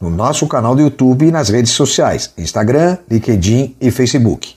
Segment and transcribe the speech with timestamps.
[0.00, 4.54] no nosso canal do YouTube e nas redes sociais, Instagram, LinkedIn e Facebook.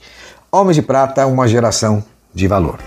[0.51, 2.03] Homens de Prata, uma geração
[2.33, 2.79] de valor.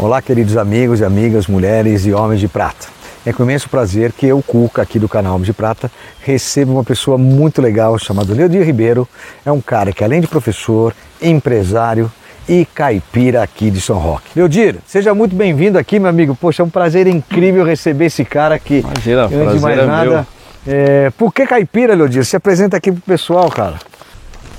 [0.00, 2.86] Olá, queridos amigos e amigas, mulheres e homens de prata.
[3.26, 5.90] É com imenso prazer que eu, Cuca, aqui do canal Homens de Prata,
[6.22, 9.06] recebo uma pessoa muito legal chamada Leodir Ribeiro.
[9.44, 12.10] É um cara que, além de professor, empresário,
[12.48, 14.30] e caipira aqui de São Roque.
[14.34, 16.34] Leodir, seja muito bem-vindo aqui, meu amigo.
[16.34, 18.78] Poxa, é um prazer incrível receber esse cara aqui.
[18.80, 20.24] Imagina, Antes prazer de mais é nada, meu.
[20.66, 22.24] é, por que caipira, Leodir?
[22.24, 23.76] Se apresenta aqui pro pessoal, cara.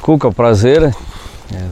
[0.02, 0.92] Cuca, o prazer é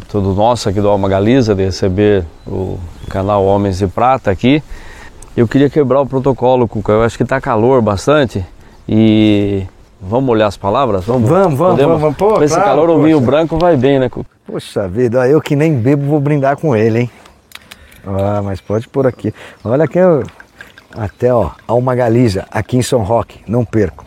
[0.10, 4.62] todo nosso aqui do Alma Galiza de receber o canal Homens de Prata aqui.
[5.36, 6.94] Eu queria quebrar o protocolo, Cuca.
[6.94, 8.44] Eu acho que tá calor bastante
[8.90, 9.64] e
[10.02, 11.06] vamos olhar as palavras?
[11.06, 12.02] Vamos, Vamos, vamos, Podemos?
[12.02, 12.18] vamos.
[12.18, 14.37] Pô, Com Esse claro, calor, o vinho branco vai bem, né, Cuca?
[14.48, 17.12] Poxa vida, eu que nem bebo vou brindar com ele, hein?
[18.06, 19.34] Ah, mas pode pôr aqui.
[19.62, 20.24] Olha aqui, ó,
[20.96, 23.42] até ó, Alma Galiza, aqui em São Roque.
[23.46, 24.06] Não percam.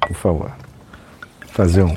[0.00, 0.50] Por favor.
[1.46, 1.96] Fazer um.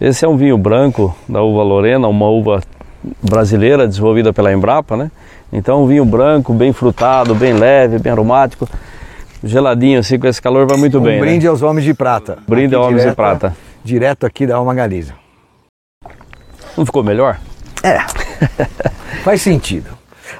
[0.00, 2.62] Esse é um vinho branco da uva Lorena, uma uva
[3.20, 5.10] brasileira desenvolvida pela Embrapa, né?
[5.52, 8.68] Então, um vinho branco, bem frutado, bem leve, bem aromático,
[9.42, 11.50] geladinho assim, com esse calor vai muito um bem, brinde né?
[11.50, 12.38] aos homens de prata.
[12.46, 13.56] Brinde Aqui aos homens de prata.
[13.84, 15.14] Direto aqui da Alma Galiza.
[16.76, 17.38] Não ficou melhor?
[17.82, 17.98] É,
[19.22, 19.90] faz sentido.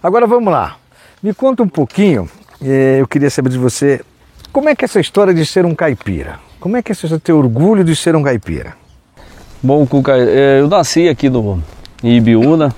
[0.02, 0.76] Agora vamos lá.
[1.22, 2.28] Me conta um pouquinho,
[2.62, 4.00] eh, eu queria saber de você,
[4.52, 6.38] como é que é essa história de ser um caipira?
[6.60, 8.74] Como é que é você ter orgulho de ser um caipira?
[9.62, 11.62] Bom, Cuca, eh, eu nasci aqui no,
[12.02, 12.74] em Ibiúna,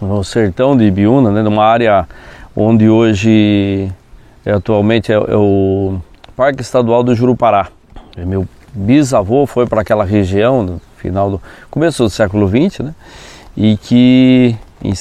[0.00, 2.08] no sertão de Ibiúna, né, numa área
[2.54, 3.90] onde hoje
[4.50, 5.98] atualmente é, é o
[6.36, 7.68] Parque Estadual do Jurupará.
[8.16, 12.94] E Meu bisavô foi para aquela região no final do começo do século XX, né,
[13.56, 14.92] e que em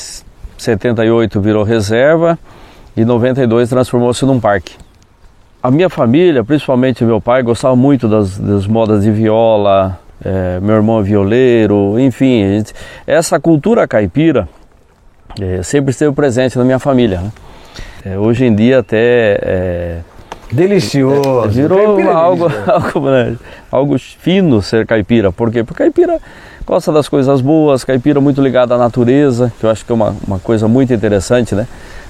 [0.58, 2.38] 78 virou reserva
[2.96, 4.74] e 92 transformou-se num parque.
[5.62, 10.75] A minha família, principalmente meu pai, gostava muito das, das modas de viola, eh, meu
[10.75, 12.74] irmão é violeiro, enfim, gente-
[13.06, 14.47] essa cultura caipira
[15.40, 17.22] eh, sempre esteve presente na minha família.
[17.22, 17.31] né?
[18.06, 19.97] Eh, hoje em dia até eh,
[20.52, 21.50] Delicioso.
[21.50, 22.72] virou Caipira é algo, delicioso.
[22.96, 23.35] algo, né,
[23.72, 25.31] algo fino ser caipira.
[25.31, 25.63] Por quê?
[25.63, 26.19] Porque caipira
[26.66, 30.16] gosta das coisas boas, caipira muito ligado à natureza, que eu acho que é uma,
[30.28, 31.66] uma coisa muito interessante, né?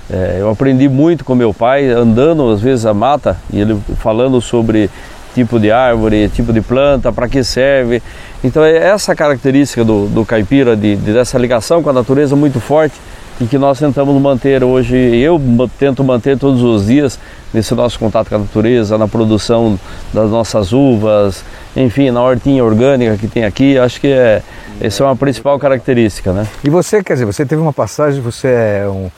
[0.09, 4.39] É, eu aprendi muito com meu pai, andando às vezes a mata, e ele falando
[4.41, 4.89] sobre
[5.35, 8.01] tipo de árvore, tipo de planta, para que serve.
[8.43, 12.59] Então é essa característica do, do caipira, de, de- dessa ligação com a natureza muito
[12.59, 12.95] forte,
[13.39, 15.39] e que nós tentamos manter hoje, eu
[15.77, 17.19] tento manter todos os dias
[17.53, 19.79] nesse nosso contato com a natureza, na produção
[20.11, 21.43] das nossas uvas,
[21.75, 24.41] enfim, na hortinha orgânica que tem aqui, acho que é,
[24.81, 26.47] essa é uma principal característica, né?
[26.63, 29.11] E você, quer dizer, você teve uma passagem, você é um,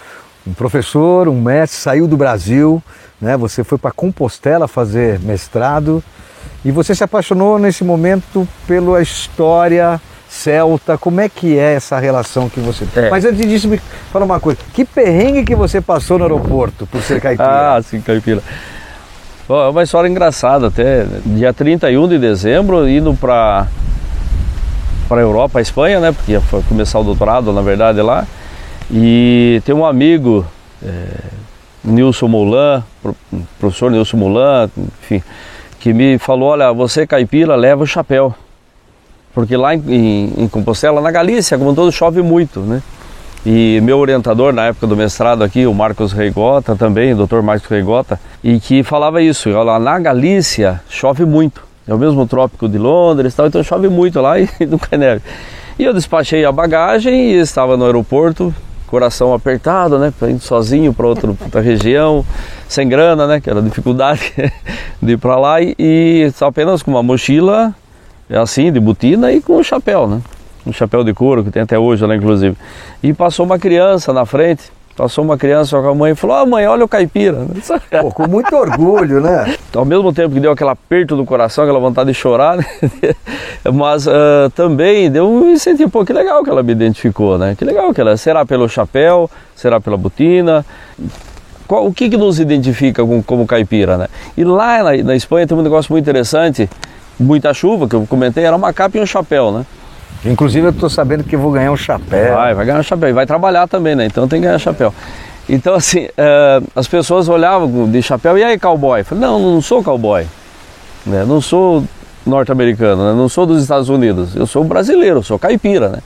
[0.45, 2.83] um professor, um mestre, saiu do Brasil,
[3.21, 3.37] né?
[3.37, 6.03] Você foi para Compostela fazer mestrado
[6.63, 9.99] e você se apaixonou nesse momento pela história
[10.39, 10.97] celta.
[10.97, 13.05] Como é que é essa relação que você tem?
[13.05, 13.09] É.
[13.09, 13.77] Mas antes disso, me
[14.11, 14.59] fala uma coisa.
[14.73, 17.75] Que perrengue que você passou no aeroporto por ser caipira?
[17.75, 18.41] Ah, sim, caipira.
[19.47, 21.05] Ó, é uma história engraçada até.
[21.25, 23.67] Dia 31 de dezembro, indo para
[25.07, 26.11] para a Europa, a Espanha, né?
[26.11, 28.27] Porque ia começar o doutorado, na verdade, lá.
[28.91, 30.45] E tem um amigo,
[30.85, 31.05] é,
[31.83, 33.15] Nilson Molan, pro-
[33.59, 34.69] professor Nilson Molan,
[35.01, 35.23] enfim,
[35.79, 38.35] que me falou, olha, você caipira, leva o chapéu.
[39.33, 42.81] Porque lá em, em, Compostela, na Galícia, como todo, chove muito, né?
[43.45, 47.41] E meu orientador na época do mestrado aqui, o Marcos Reigota também, o Dr.
[47.41, 51.63] Marcos Reigota, e que falava isso, lá na Galícia chove muito.
[51.87, 55.21] É o mesmo trópico de Londres, tal, então chove muito lá e nunca é neve.
[55.77, 58.53] E eu despachei a bagagem e estava no aeroporto,
[58.85, 62.25] coração apertado, né, indo sozinho para outra região,
[62.67, 64.33] sem grana, né, que era dificuldade
[65.01, 67.73] de ir para lá e, e apenas com uma mochila
[68.29, 70.21] assim, de botina e com um chapéu, né?
[70.65, 72.55] Um chapéu de couro que tem até hoje lá, inclusive.
[73.01, 76.45] E passou uma criança na frente Passou uma criança com a mãe e falou: Ah,
[76.45, 77.47] mãe, olha o caipira.
[78.01, 79.55] Pô, com muito orgulho, né?
[79.73, 82.65] Ao mesmo tempo que deu aquele aperto no coração, aquela vontade de chorar, né?
[83.73, 85.89] mas uh, também deu um incentivo.
[85.89, 87.55] Pô, que legal que ela me identificou, né?
[87.57, 88.17] Que legal que ela.
[88.17, 89.31] Será pelo chapéu?
[89.55, 90.65] Será pela botina?
[91.65, 94.07] Qual, o que, que nos identifica como, como caipira, né?
[94.35, 96.69] E lá na, na Espanha tem um negócio muito interessante.
[97.19, 99.65] Muita chuva, que eu comentei, era uma capa e um chapéu, né?
[100.25, 102.35] Inclusive eu estou sabendo que eu vou ganhar um chapéu.
[102.35, 103.09] Vai, vai ganhar um chapéu.
[103.09, 104.05] E vai trabalhar também, né?
[104.05, 104.93] Então tem que ganhar chapéu.
[105.47, 109.01] Então, assim, uh, as pessoas olhavam de chapéu, e aí, cowboy?
[109.01, 110.25] Eu falei, não, não sou cowboy.
[111.05, 111.25] Né?
[111.25, 111.83] Não sou
[112.29, 113.13] norte-americano, né?
[113.13, 114.35] não sou dos Estados Unidos.
[114.35, 115.99] Eu sou brasileiro, sou caipira, né?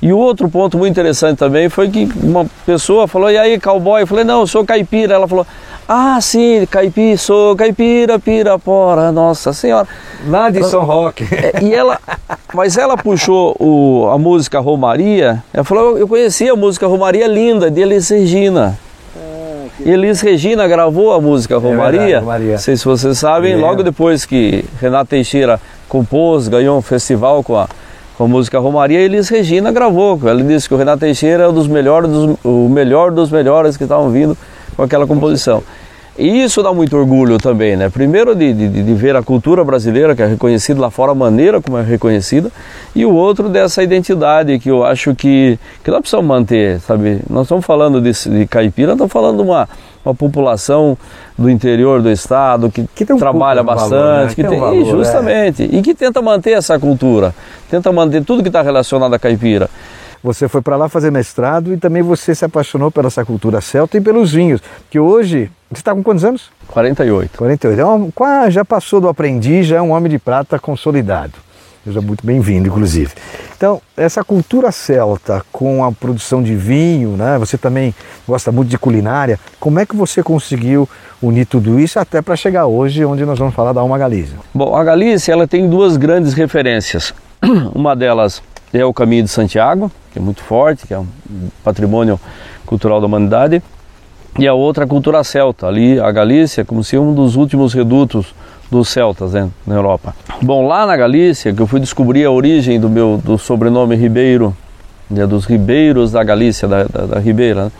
[0.00, 4.02] E outro ponto muito interessante também foi que uma pessoa falou, e aí, cowboy?
[4.02, 5.14] Eu falei, não, eu sou caipira.
[5.14, 5.46] Ela falou,
[5.88, 9.88] ah, sim, caipira, sou caipira, pirapora, nossa senhora.
[10.26, 11.26] Lá de São Roque.
[11.38, 11.98] É, e ela,
[12.52, 17.70] mas ela puxou o, a música Romaria, ela falou, eu conhecia a música Romaria linda,
[17.70, 18.76] de Elis Regina.
[19.78, 22.00] Ah, Elis Regina gravou a música Romaria.
[22.00, 22.52] É verdade, Romaria.
[22.52, 27.56] Não sei se vocês sabem, logo depois que Renato Teixeira compôs, ganhou um festival com
[27.56, 27.68] a,
[28.16, 30.20] com a música Romaria, Elis Regina gravou.
[30.24, 33.76] Ela disse que o Renato Teixeira é um dos melhores dos, o melhor dos melhores
[33.76, 34.36] que estavam vindo
[34.76, 35.62] com aquela composição.
[36.18, 37.88] E isso dá muito orgulho também, né?
[37.88, 41.62] Primeiro de, de, de, ver a cultura brasileira, que é reconhecida lá fora, a maneira
[41.62, 42.50] como é reconhecida,
[42.92, 47.20] e o outro dessa identidade que eu acho que, que nós precisamos manter, sabe?
[47.30, 49.68] Nós estamos falando de, de caipira, estamos falando de uma,
[50.04, 50.98] uma população
[51.38, 54.34] do interior do estado que, que um trabalha bastante, valor, né?
[54.34, 55.66] que tem, um valor, justamente, é.
[55.66, 57.32] e que tenta manter essa cultura,
[57.70, 59.70] tenta manter tudo que está relacionado à caipira.
[60.22, 63.96] Você foi para lá fazer mestrado e também você se apaixonou pela essa cultura celta
[63.96, 64.60] e pelos vinhos,
[64.90, 66.50] que hoje você está com quantos anos?
[66.68, 67.36] 48.
[67.38, 67.80] 48.
[67.80, 68.10] É um,
[68.50, 71.34] já passou do aprendiz, já é um homem de prata consolidado.
[71.84, 73.12] Seja muito bem-vindo, inclusive.
[73.56, 77.38] Então, essa cultura celta com a produção de vinho, né?
[77.38, 77.94] Você também
[78.26, 79.38] gosta muito de culinária.
[79.58, 80.88] Como é que você conseguiu
[81.22, 84.36] unir tudo isso até para chegar hoje, onde nós vamos falar da Alma Galícia?
[84.52, 87.14] Bom, a Galícia ela tem duas grandes referências.
[87.74, 88.42] Uma delas
[88.72, 91.06] é o Caminho de Santiago, que é muito forte, que é um
[91.64, 92.20] patrimônio
[92.66, 93.62] cultural da humanidade,
[94.38, 98.34] e a outra a cultura celta, ali a Galícia, como se um dos últimos redutos
[98.70, 100.14] dos celtas né, na Europa.
[100.42, 104.54] Bom, lá na Galícia, que eu fui descobrir a origem do meu do sobrenome Ribeiro,
[105.10, 107.72] né, dos ribeiros da Galícia, da, da, da Ribeira, né?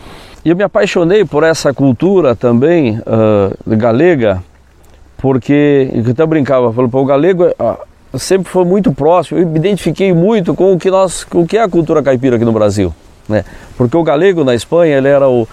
[0.43, 4.43] e eu me apaixonei por essa cultura também uh, galega,
[5.17, 7.77] porque eu até brincava, falou, o galego uh,
[8.17, 11.57] sempre foi muito próximo, eu me identifiquei muito com o que nós, com o que
[11.57, 12.93] é a cultura caipira aqui no Brasil,
[13.27, 13.45] né?
[13.77, 15.47] Porque o galego na Espanha, ele era o,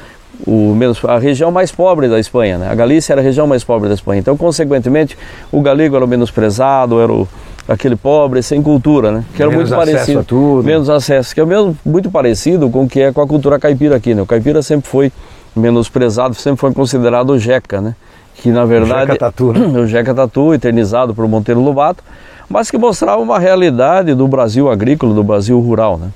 [0.47, 2.70] o menos, a região mais pobre da Espanha, né?
[2.70, 4.20] A Galícia era a região mais pobre da Espanha.
[4.20, 5.17] Então, consequentemente,
[5.53, 7.29] o galego era o menosprezado, era o,
[7.69, 9.25] aquele pobre sem cultura, né?
[9.35, 10.64] Que era menos muito parecido, tudo.
[10.64, 13.97] menos acesso, que é mesmo muito parecido com o que é com a cultura caipira
[13.97, 14.23] aqui, né?
[14.23, 15.12] O caipira sempre foi
[15.55, 17.94] menosprezado, sempre foi considerado o jeca, né?
[18.37, 19.67] Que na verdade o jeca tatu, né?
[19.81, 22.02] o jeca tatu eternizado por Monteiro Lobato
[22.49, 26.11] mas que mostrava uma realidade do Brasil agrícola, do Brasil rural, né?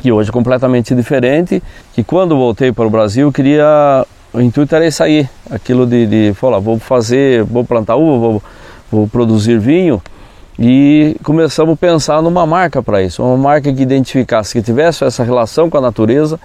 [0.00, 1.62] que hoje é completamente diferente,
[1.94, 6.58] que quando voltei para o Brasil, queria, o intuito era sair, aquilo de, de falar,
[6.58, 8.42] vou fazer, vou plantar uva, vou,
[8.90, 10.00] vou produzir vinho,
[10.58, 15.24] e começamos a pensar numa marca para isso, uma marca que identificasse, que tivesse essa
[15.24, 16.38] relação com a natureza,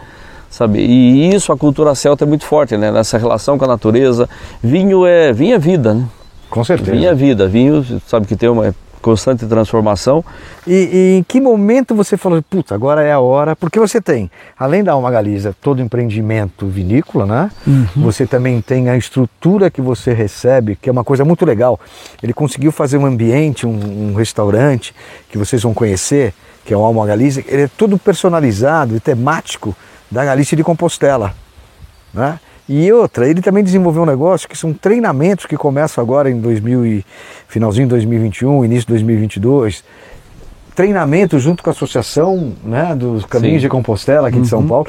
[0.50, 0.80] sabe?
[0.80, 2.92] E isso a cultura celta é muito forte, né?
[2.92, 4.30] Nessa relação com a natureza.
[4.62, 6.06] Vinho é vinho é vida, né?
[6.50, 6.92] Com certeza.
[6.92, 7.48] Vinho é vida.
[7.48, 10.24] Vinho, sabe que tem uma constante transformação.
[10.65, 13.55] E, e, em que momento você falou, puta, agora é a hora?
[13.55, 17.51] Porque você tem, além da Alma Galiza, todo empreendimento vinícola, né?
[17.65, 18.03] Uhum.
[18.03, 21.79] Você também tem a estrutura que você recebe, que é uma coisa muito legal.
[22.22, 24.93] Ele conseguiu fazer um ambiente, um, um restaurante
[25.29, 27.43] que vocês vão conhecer, que é o Alma Galiza.
[27.48, 29.75] Ele é todo personalizado e temático
[30.10, 31.34] da Galícia de Compostela,
[32.13, 32.39] né?
[32.70, 36.86] E outra, ele também desenvolveu um negócio que são treinamentos que começam agora em 2000
[36.86, 37.06] e,
[37.48, 39.84] finalzinho de 2021, início de 2022.
[40.75, 43.68] Treinamento junto com a associação né, dos Caminhos Sim.
[43.68, 44.44] de Compostela aqui uhum.
[44.44, 44.68] de São uhum.
[44.68, 44.88] Paulo.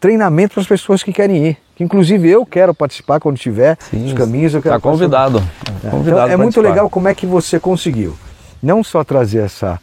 [0.00, 1.56] Treinamento para as pessoas que querem ir.
[1.76, 4.54] Que inclusive eu quero participar quando tiver Sim, os caminhos.
[4.54, 5.42] Eu quero tá convidado.
[5.84, 5.90] É.
[5.90, 8.14] Convidado então, é muito legal como é que você conseguiu
[8.64, 9.78] não só trazer essa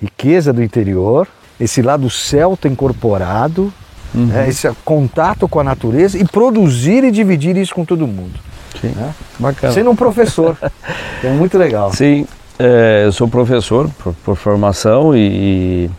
[0.00, 1.28] riqueza do interior,
[1.58, 3.72] esse lado celta incorporado,
[4.14, 4.26] uhum.
[4.26, 8.38] né, esse contato com a natureza e produzir e dividir isso com todo mundo.
[8.80, 9.14] Sim, né?
[9.38, 9.72] bacana.
[9.72, 10.56] Sendo um professor,
[11.22, 11.92] é muito legal.
[11.92, 12.26] Sim,
[12.58, 15.90] é, eu sou professor por, por formação e, e,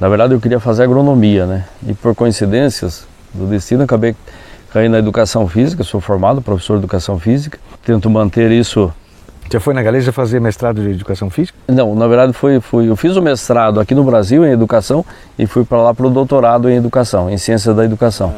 [0.00, 1.64] na verdade eu queria fazer agronomia, né?
[1.86, 4.14] E por coincidências do destino acabei
[4.72, 8.92] caindo na educação física, sou formado professor de educação física, tento manter isso
[9.48, 11.58] você foi na Galiza fazer mestrado de educação física?
[11.66, 15.04] Não, na verdade foi, foi eu fiz o mestrado aqui no Brasil em educação
[15.38, 18.34] e fui para lá para o doutorado em educação, em ciências da educação.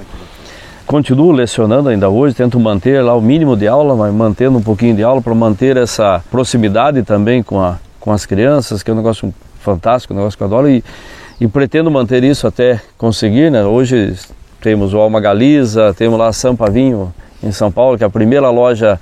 [0.87, 4.95] continuo lecionando ainda hoje, tento manter lá o mínimo de aula, mas mantendo um pouquinho
[4.95, 8.97] de aula para manter essa proximidade também com, a, com as crianças, que é um
[8.97, 10.85] negócio fantástico, um negócio que eu adoro e,
[11.41, 13.65] e pretendo manter isso até conseguir, né?
[13.65, 14.15] Hoje
[14.61, 17.13] temos o Alma Galiza, temos lá Sampa Vinho
[17.43, 19.01] em São Paulo, que é a primeira loja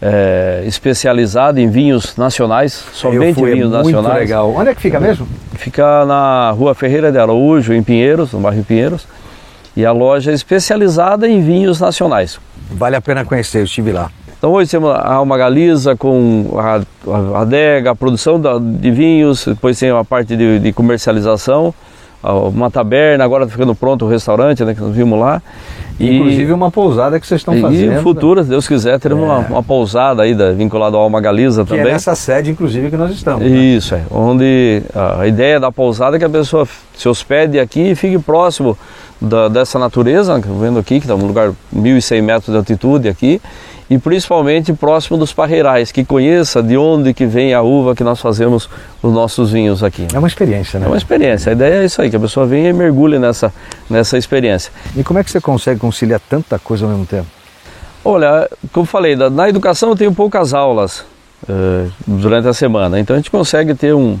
[0.00, 4.06] é, especializada em vinhos nacionais, somente fui, vinhos é nacionais.
[4.06, 4.54] Muito legal.
[4.54, 5.26] Onde é que fica mesmo?
[5.54, 9.06] Fica na Rua Ferreira de Araújo, em Pinheiros, no bairro Pinheiros.
[9.76, 12.38] E a loja é especializada em vinhos nacionais.
[12.70, 14.10] Vale a pena conhecer, eu estive lá.
[14.38, 19.46] Então hoje temos a Alma Galiza com a, a, adega, a produção da, de vinhos,
[19.46, 21.74] depois tem a parte de, de comercialização,
[22.22, 25.40] uma taberna, agora está ficando pronto o restaurante, né, que nós vimos lá.
[25.98, 27.98] E, Inclusive uma pousada que vocês estão fazendo.
[27.98, 29.26] E futuro, se Deus quiser, teremos é.
[29.26, 31.86] uma, uma, pousada aí da, vinculada ao Alma Galiza que também.
[31.86, 33.40] é nessa sede, inclusive, que nós estamos.
[33.40, 33.48] Né?
[33.48, 34.02] Isso, é.
[34.10, 38.76] Onde a ideia da pousada é que a pessoa se hospede aqui e fique próximo
[39.20, 43.40] da, dessa natureza, vendo aqui, que está um lugar 1.100 metros de altitude aqui,
[43.88, 48.20] e principalmente próximo dos parreirais, que conheça de onde que vem a uva que nós
[48.20, 48.68] fazemos
[49.02, 50.06] os nossos vinhos aqui.
[50.12, 50.86] É uma experiência, né?
[50.86, 51.50] É uma experiência.
[51.50, 53.52] A ideia é isso aí, que a pessoa venha e mergulhe nessa,
[53.88, 54.72] nessa experiência.
[54.96, 57.26] E como é que você consegue conciliar tanta coisa ao mesmo tempo?
[58.04, 61.04] Olha, como falei, na educação eu tenho poucas aulas
[61.48, 64.16] uh, durante a semana, então a gente consegue ter um,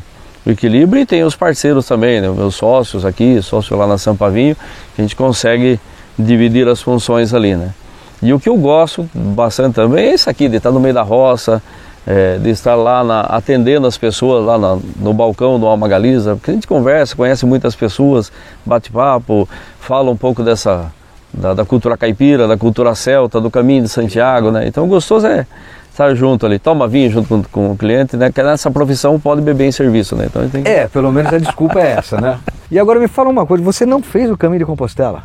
[0.46, 2.28] equilíbrio e tem os parceiros também, né?
[2.28, 4.56] meus sócios aqui, sócio lá na Sampavinho,
[4.96, 5.80] a gente consegue
[6.18, 7.74] dividir as funções ali, né?
[8.22, 11.02] E o que eu gosto bastante também é isso aqui, de estar no meio da
[11.02, 11.62] roça,
[12.06, 16.36] é, de estar lá na, atendendo as pessoas lá na, no balcão do Alma Galiza,
[16.36, 18.30] porque a gente conversa, conhece muitas pessoas,
[18.64, 19.48] bate papo,
[19.80, 20.92] fala um pouco dessa
[21.32, 24.66] da, da, cultura caipira, da cultura celta, do caminho de Santiago, né?
[24.66, 25.46] Então gostoso é
[25.90, 28.30] estar junto ali, toma vinho junto com, com o cliente, né?
[28.30, 30.26] Que nessa profissão pode beber em serviço, né?
[30.26, 30.66] Então que...
[30.66, 32.38] É, pelo menos a desculpa é essa, né?
[32.70, 35.24] E agora me fala uma coisa, você não fez o caminho de Compostela?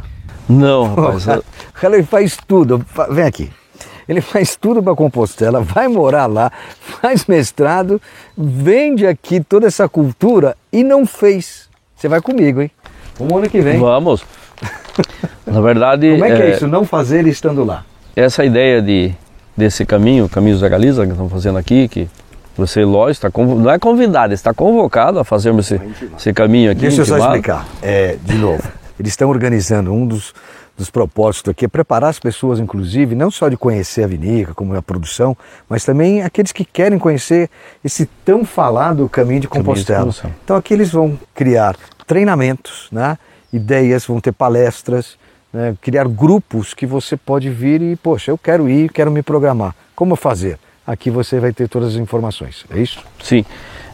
[0.49, 1.27] Não, rapaz.
[1.27, 1.43] Eu...
[1.83, 2.85] Ele faz tudo.
[3.09, 3.51] Vem aqui.
[4.07, 6.51] Ele faz tudo para Compostela, vai morar lá,
[7.01, 8.01] faz mestrado,
[8.37, 11.69] vende aqui toda essa cultura e não fez.
[11.95, 12.71] Você vai comigo, hein?
[13.19, 13.79] Um ano que vem.
[13.79, 14.25] Vamos.
[15.45, 16.11] Na verdade.
[16.11, 17.85] Como é que é, é isso, não fazer estando lá?
[18.15, 19.13] Essa ideia de,
[19.55, 22.09] desse caminho, o caminho da Galiza, que estamos fazendo aqui, que
[22.57, 25.81] você, lógico, está não é convidado, está convocado a fazermos esse,
[26.17, 26.81] esse caminho aqui.
[26.81, 28.63] Deixa eu só explicar, é, de novo.
[29.01, 30.31] Eles estão organizando um dos,
[30.77, 34.75] dos propósitos aqui é preparar as pessoas, inclusive, não só de conhecer a vinícola, como
[34.75, 35.35] a produção,
[35.67, 37.49] mas também aqueles que querem conhecer
[37.83, 40.13] esse tão falado caminho de Compostela.
[40.13, 43.17] Caminho de então aqui eles vão criar treinamentos, né?
[43.51, 45.17] ideias, vão ter palestras,
[45.51, 45.75] né?
[45.81, 49.75] criar grupos que você pode vir e, poxa, eu quero ir, quero me programar.
[49.95, 50.59] Como fazer?
[50.85, 53.03] Aqui você vai ter todas as informações, é isso?
[53.23, 53.43] Sim.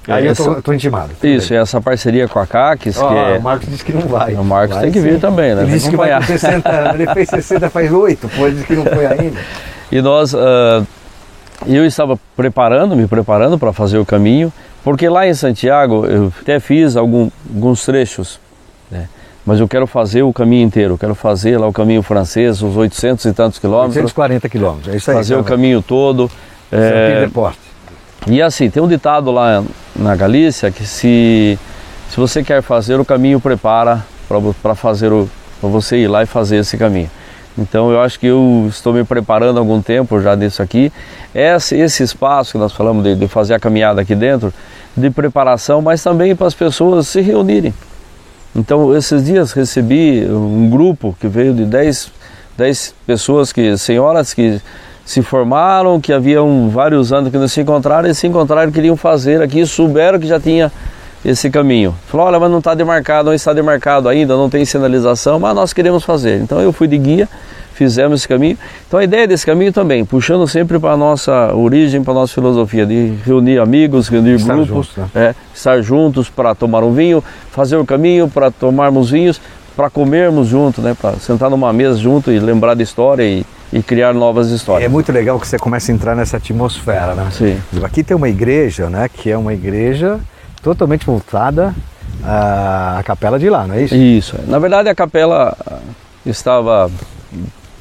[0.07, 1.11] Aí essa, eu tô, intimado.
[1.21, 3.37] Isso, e essa parceria com a CACs, oh, que é...
[3.37, 4.35] O Marcos disse que não vai.
[4.35, 5.19] O Marcos vai, tem que vir sim.
[5.19, 5.63] também, né?
[5.63, 8.67] Ele disse que vai com 60 anos, ele fez 60 faz 8, pô, ele disse
[8.67, 9.37] que não foi ainda.
[9.89, 10.85] E nós, uh,
[11.65, 14.51] eu estava preparando, me preparando para fazer o caminho,
[14.83, 18.37] porque lá em Santiago eu até fiz algum, alguns trechos,
[18.91, 19.07] né?
[19.45, 22.75] mas eu quero fazer o caminho inteiro, eu quero fazer lá o caminho francês, os
[22.75, 23.95] 800 e tantos quilômetros.
[23.95, 25.15] 840 quilômetros, é isso aí.
[25.15, 26.29] Fazer o caminho todo.
[26.69, 27.29] É,
[28.27, 29.63] e assim, tem um ditado lá
[29.97, 31.57] na Galícia que se,
[32.09, 34.05] se você quer fazer o caminho, prepara
[34.61, 37.09] para fazer o para você ir lá e fazer esse caminho.
[37.57, 40.91] Então eu acho que eu estou me preparando há algum tempo já disso aqui.
[41.33, 44.53] Esse, esse espaço que nós falamos de, de fazer a caminhada aqui dentro,
[44.95, 47.73] de preparação, mas também para as pessoas se reunirem.
[48.55, 52.11] Então esses dias recebi um grupo que veio de 10,
[52.55, 54.61] 10 pessoas, que, senhoras que
[55.07, 59.41] se formaram, que haviam vários anos que não se encontraram e se encontraram queriam fazer
[59.41, 60.69] aqui, souberam que já tinha
[61.23, 61.95] esse caminho.
[62.07, 65.71] Falou, olha, mas não está demarcado, não está demarcado ainda, não tem sinalização, mas nós
[65.71, 66.41] queremos fazer.
[66.41, 67.29] Então eu fui de guia,
[67.73, 68.57] fizemos esse caminho.
[68.85, 72.33] Então a ideia desse caminho também, puxando sempre para a nossa origem, para a nossa
[72.33, 75.07] filosofia, de reunir amigos, reunir estar grupos, juntos, né?
[75.15, 79.39] é, estar juntos para tomar um vinho, fazer o caminho para tomarmos vinhos,
[79.73, 83.83] para comermos junto, né, para sentar numa mesa junto e lembrar da história e e
[83.83, 84.85] criar novas histórias.
[84.85, 87.29] É muito legal que você começa a entrar nessa atmosfera, né?
[87.31, 87.59] Sim.
[87.83, 90.19] Aqui tem uma igreja, né, que é uma igreja
[90.61, 91.75] totalmente voltada
[92.23, 93.95] à capela de lá, não é isso?
[93.95, 94.35] Isso.
[94.47, 95.55] Na verdade, a capela
[96.25, 96.89] estava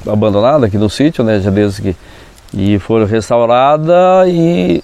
[0.05, 1.95] abandonada aqui no sítio, né, já desde que
[2.53, 4.81] e foi restaurada e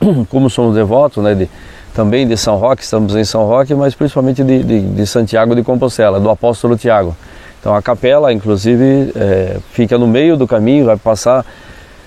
[0.30, 1.48] como somos devotos, né, de,
[1.94, 5.62] também de São Roque, estamos em São Roque, mas principalmente de, de, de Santiago de
[5.62, 7.14] Compostela, do apóstolo Tiago.
[7.62, 11.46] Então a capela, inclusive, é, fica no meio do caminho, vai passar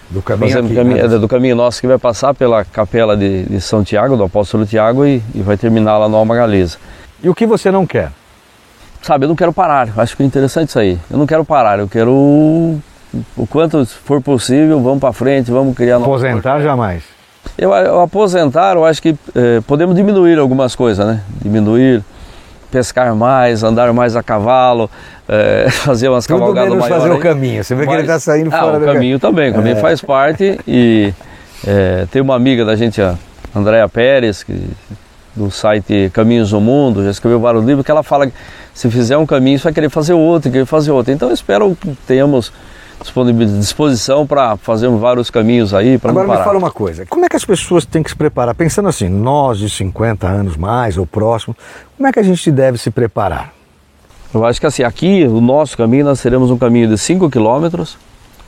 [0.09, 1.15] do caminho, aqui, caminho né?
[1.15, 4.65] É, do caminho nosso que vai passar pela capela de, de São Tiago, do apóstolo
[4.65, 6.77] Tiago, e, e, vai terminar lá no Alma Galeza.
[7.23, 8.11] E o que você não quer?
[9.01, 9.89] sabe, eu não quero parar.
[9.97, 10.97] Acho que é interessante isso aí.
[11.09, 15.97] Eu não quero parar, eu quero o quanto for possível, vamos para frente, vamos criar
[15.97, 17.03] Aposentar jamais.
[17.57, 21.21] Eu, eu, aposentar, eu acho que eh, podemos diminuir algumas coisas, né?
[21.41, 22.03] Diminuir,
[22.75, 24.91] pescar mais, andar mais a cavalo,
[25.29, 27.63] eh, fazer umas Tudo cavalgadas menos fazer o caminho.
[27.63, 29.51] Você vê Mas, que ele está saindo ah, fora o do caminho também.
[29.51, 29.79] O caminho é.
[29.79, 31.13] faz parte e
[31.65, 33.15] eh, tem uma amiga da gente, a
[33.55, 34.61] Andréa Pérez, que
[35.33, 38.33] do site Caminhos do Mundo, já escreveu vários livros, que ela fala que
[38.73, 41.13] se fizer um caminho, você vai querer fazer outro, querer fazer outro.
[41.13, 42.51] Então eu espero que tenhamos
[43.59, 47.35] disposição para fazer vários caminhos aí para Agora me fala uma coisa, como é que
[47.35, 48.55] as pessoas têm que se preparar?
[48.55, 51.55] Pensando assim, nós de 50 anos mais ou próximo,
[51.95, 53.53] como é que a gente deve se preparar?
[54.33, 57.97] Eu acho que assim, aqui o nosso caminho nós teremos um caminho de 5 quilômetros,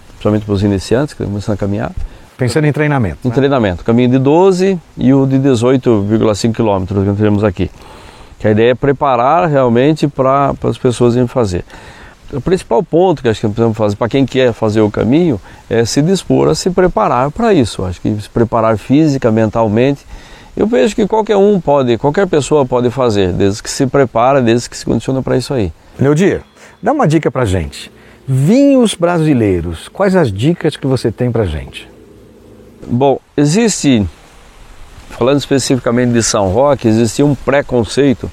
[0.10, 1.92] principalmente para os iniciantes que estão começando a caminhar.
[2.38, 3.20] Pensando em treinamento.
[3.24, 3.36] Em né?
[3.36, 3.84] treinamento.
[3.84, 7.72] Caminho de 12 e o de 18,5 quilômetros que nós teremos aqui.
[8.38, 11.66] Que a ideia é preparar realmente para as pessoas irem fazer.
[12.32, 15.86] O principal ponto que acho que precisamos fazer para quem quer fazer o caminho é
[15.86, 17.86] se dispor a se preparar para isso.
[17.86, 20.06] Acho que se preparar física, mentalmente.
[20.56, 24.70] Eu vejo que qualquer um pode, qualquer pessoa pode fazer, desde que se prepara, desde
[24.70, 25.72] que se condiciona para isso aí.
[26.00, 26.42] Leodir,
[26.82, 27.92] dá uma dica para gente.
[28.28, 31.88] Vinhos brasileiros, quais as dicas que você tem para gente?
[32.86, 34.06] Bom, existe,
[35.12, 38.30] falando especificamente de São Roque, existe um preconceito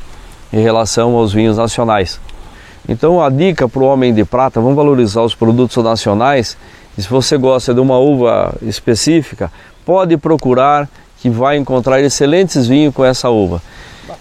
[0.52, 2.18] em relação aos vinhos nacionais.
[2.88, 6.56] Então a dica para o homem de prata, vamos valorizar os produtos nacionais.
[6.96, 9.50] E se você gosta de uma uva específica,
[9.84, 10.88] pode procurar
[11.20, 13.62] que vai encontrar excelentes vinhos com essa uva.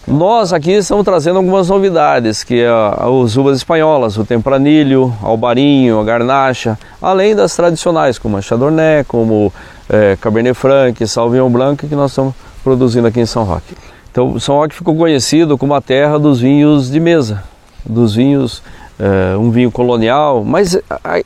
[0.07, 6.03] Nós aqui estamos trazendo algumas novidades, que é as uvas espanholas, o Tempranilho, Albarinho, a
[6.03, 9.51] Garnacha, além das tradicionais, como a Chardonnay, como
[9.89, 13.75] é, Cabernet Franc, Sauvignon Blanc, que nós estamos produzindo aqui em São Roque.
[14.11, 17.43] Então, São Roque ficou conhecido como a terra dos vinhos de mesa,
[17.85, 18.59] dos vinhos,
[18.99, 20.77] uh, um vinho colonial, mas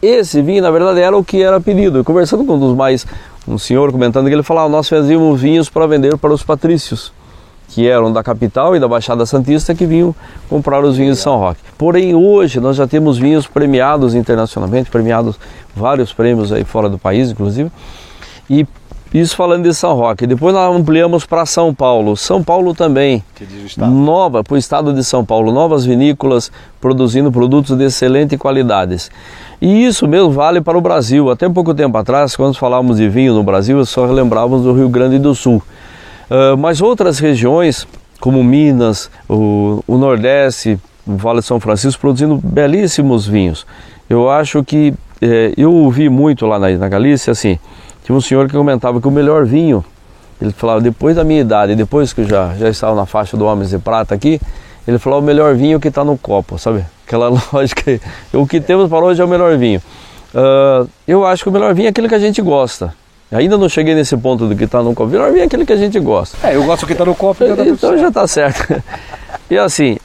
[0.02, 2.04] esse vinho na verdade era o que era pedido.
[2.04, 3.06] conversando com um dos mais,
[3.48, 7.12] um senhor comentando que ele falava, nós fazíamos vinhos para vender para os patrícios,
[7.70, 10.16] que eram da capital e da Baixada Santista que vinham
[10.50, 11.60] comprar os vinhos de São Roque.
[11.78, 15.38] Porém hoje nós já temos vinhos premiados internacionalmente, premiados
[15.76, 17.70] vários prêmios aí fora do país, inclusive,
[18.50, 18.66] e
[19.14, 20.28] isso falando de São Roque.
[20.28, 22.18] Depois nós ampliamos para São Paulo.
[22.18, 23.24] São Paulo também.
[23.78, 29.10] Nova, para o estado de São Paulo, novas vinícolas produzindo produtos de excelente qualidade.
[29.62, 31.32] E isso mesmo vale para o Brasil.
[31.32, 35.18] Até pouco tempo atrás, quando falávamos de vinho no Brasil, só lembrávamos do Rio Grande
[35.18, 35.64] do Sul.
[36.30, 37.88] Uh, mas outras regiões,
[38.20, 43.66] como Minas, o, o Nordeste, o Vale de São Francisco, produzindo belíssimos vinhos.
[44.10, 47.58] Eu acho que, eh, eu ouvi muito lá na, na Galícia, assim,
[48.08, 49.84] tinha um senhor que comentava que o melhor vinho,
[50.42, 53.44] ele falava, depois da minha idade, depois que eu já, já estava na faixa do
[53.44, 54.40] Homens de Prata aqui,
[54.88, 56.86] ele falou, o melhor vinho que está no copo, sabe?
[57.06, 58.00] Aquela lógica,
[58.34, 59.82] o que temos para hoje é o melhor vinho.
[60.34, 62.94] Uh, eu acho que o melhor vinho é aquele que a gente gosta.
[63.30, 65.10] Ainda não cheguei nesse ponto do que está no copo.
[65.10, 66.48] O melhor vinho é aquele que a gente gosta.
[66.48, 67.46] É, eu gosto do que está no copo.
[67.46, 68.82] Já tá então já está certo.
[69.52, 69.98] e assim,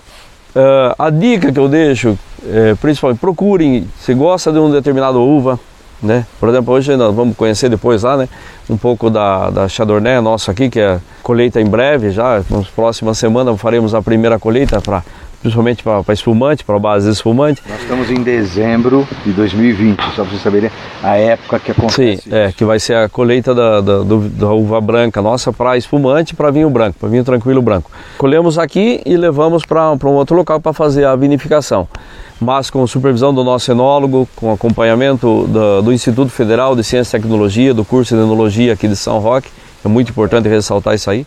[0.56, 5.58] uh, a dica que eu deixo, é, principalmente, procurem, se gosta de um determinado uva,
[6.02, 6.26] né?
[6.40, 8.28] Por exemplo, hoje nós vamos conhecer depois lá, né?
[8.68, 13.18] Um pouco da, da Chardonnay nossa aqui, que é colheita em breve já, nas próximas
[13.18, 15.02] semanas faremos a primeira colheita para
[15.42, 17.60] principalmente para espumante, para base de espumante.
[17.68, 20.70] Nós estamos em dezembro de 2020, só para vocês saberem
[21.02, 22.22] a época que acontece.
[22.22, 26.34] Sim, é, que vai ser a colheita da, da, da uva branca nossa para espumante
[26.34, 27.90] para vinho branco, para vinho tranquilo branco.
[28.16, 31.88] Colhemos aqui e levamos para um outro local para fazer a vinificação
[32.42, 37.20] mas com supervisão do nosso enólogo, com acompanhamento do, do, Instituto Federal de Ciência e
[37.20, 39.48] Tecnologia, do curso de Enologia aqui de São Roque.
[39.84, 41.24] É muito importante ressaltar isso aí.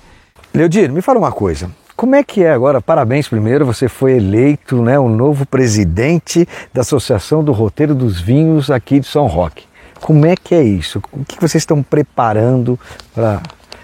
[0.54, 1.72] Leodir, me fala uma coisa.
[1.96, 2.82] Como é que é agora?
[2.82, 8.70] Parabéns primeiro, você foi eleito né, o novo presidente da Associação do Roteiro dos Vinhos
[8.70, 9.64] aqui de São Roque.
[10.02, 11.02] Como é que é isso?
[11.14, 12.78] O que vocês estão preparando
[13.14, 13.42] para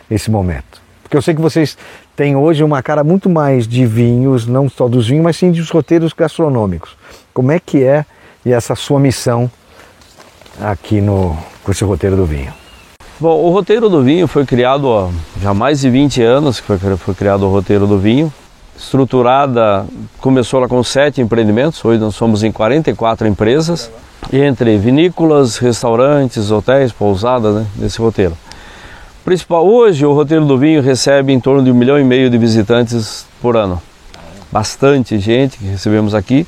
[0.10, 0.82] esse momento?
[1.02, 1.78] Porque eu sei que vocês
[2.16, 5.70] têm hoje uma cara muito mais de vinhos, não só dos vinhos, mas sim dos
[5.70, 6.96] roteiros gastronômicos.
[7.34, 8.06] Como é que é
[8.46, 9.50] essa sua missão
[10.60, 12.54] aqui no, com esse roteiro do vinho?
[13.20, 16.98] Bom, o roteiro do vinho foi criado há já mais de 20 anos que foi,
[16.98, 18.34] foi criado o roteiro do vinho.
[18.78, 19.86] Estruturada,
[20.20, 23.92] começou lá com sete empreendimentos, hoje nós somos em 44 empresas,
[24.34, 28.36] entre vinícolas, restaurantes, hotéis, pousadas, né, nesse roteiro.
[29.24, 32.40] Principal, hoje o roteiro do vinho recebe em torno de um milhão e meio de
[32.40, 33.80] visitantes por ano.
[34.52, 36.48] Bastante gente que recebemos aqui.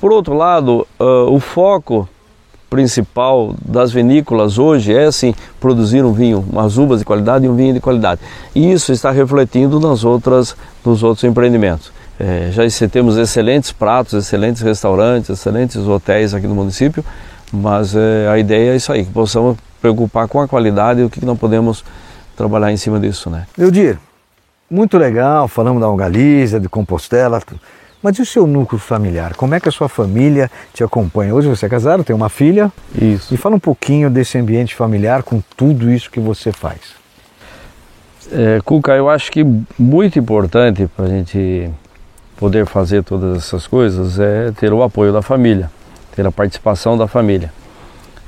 [0.00, 2.08] Por outro lado, uh, o foco
[2.70, 7.56] principal das vinícolas hoje é assim produzir um vinho, umas uvas de qualidade e um
[7.56, 8.20] vinho de qualidade.
[8.54, 11.90] E isso está refletindo nas outras, nos outros empreendimentos.
[12.20, 17.04] É, já temos excelentes pratos, excelentes restaurantes, excelentes hotéis aqui no município,
[17.52, 21.10] mas é, a ideia é isso aí, que possamos preocupar com a qualidade e o
[21.10, 21.84] que não podemos
[22.36, 23.46] trabalhar em cima disso, né?
[23.56, 23.98] Eudir,
[24.68, 27.40] muito legal, falamos da Algalisa, de Compostela,
[28.02, 29.34] mas e o seu núcleo familiar?
[29.34, 31.34] Como é que a sua família te acompanha?
[31.34, 32.72] Hoje você é casado, tem uma filha.
[32.94, 33.34] Isso.
[33.34, 36.96] E fala um pouquinho desse ambiente familiar com tudo isso que você faz.
[38.30, 39.44] É, Cuca, eu acho que
[39.78, 41.70] muito importante para a gente
[42.36, 45.70] poder fazer todas essas coisas é ter o apoio da família,
[46.14, 47.52] ter a participação da família.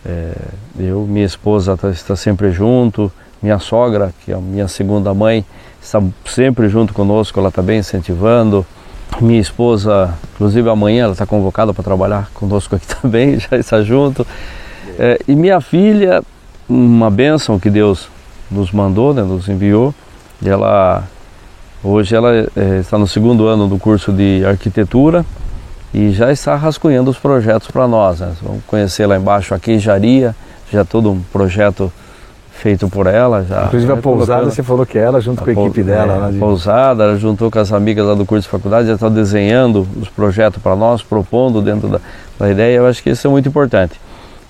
[0.04, 0.32] É,
[0.78, 5.44] eu, minha esposa tá, está sempre junto, minha sogra, que é a minha segunda mãe,
[5.80, 8.66] está sempre junto conosco, ela está bem incentivando.
[9.18, 14.26] Minha esposa, inclusive amanhã, ela está convocada para trabalhar conosco aqui também, já está junto.
[14.98, 16.22] É, e minha filha,
[16.68, 18.08] uma bênção que Deus
[18.50, 19.94] nos mandou, né, nos enviou,
[20.42, 21.04] e ela
[21.82, 25.24] hoje ela é, está no segundo ano do curso de arquitetura
[25.92, 28.20] e já está rascunhando os projetos para nós.
[28.20, 28.32] Né?
[28.42, 30.34] Vamos conhecer lá embaixo a queijaria,
[30.70, 31.92] já todo um projeto
[32.60, 33.44] feito por ela.
[33.44, 36.14] Já, Inclusive a né, pousada, você falou que é ela junto com a equipe dela.
[36.14, 36.38] É, né, de...
[36.38, 40.08] Pousada, ela juntou com as amigas lá do curso de faculdade, já está desenhando os
[40.08, 42.00] projetos para nós, propondo dentro da,
[42.38, 42.76] da, ideia.
[42.76, 44.00] Eu acho que isso é muito importante.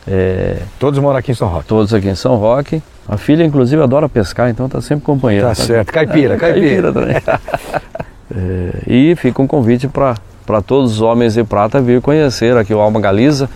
[0.07, 0.59] É...
[0.79, 1.66] Todos moram aqui em São Roque?
[1.66, 2.83] Todos aqui em São Roque.
[3.09, 5.49] A filha, inclusive, adora pescar, então está sempre companheira.
[5.49, 5.92] Tá, tá certo.
[5.92, 6.92] Caipira, caipira.
[6.92, 7.16] caipira também.
[8.37, 10.16] é, e fica um convite para
[10.51, 13.49] para todos os homens de prata vir conhecer aqui o Alma Galiza.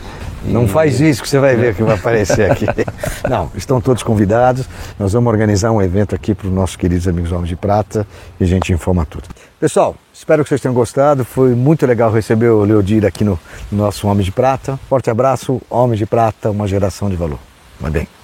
[0.45, 2.67] Não faz isso que você vai ver que vai aparecer aqui.
[3.29, 4.69] Não, estão todos convidados.
[4.99, 8.07] Nós vamos organizar um evento aqui para os nossos queridos amigos Homens de Prata
[8.39, 9.25] e a gente informa tudo.
[9.59, 11.25] Pessoal, espero que vocês tenham gostado.
[11.25, 13.39] Foi muito legal receber o Leodir aqui no,
[13.73, 14.79] no nosso Homem de Prata.
[14.89, 17.39] Forte abraço, Homem de Prata, uma geração de valor.
[17.81, 18.24] Vai bem.